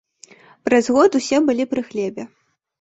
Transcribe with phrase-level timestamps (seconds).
[0.69, 2.23] Праз год усе былі пры хлебе.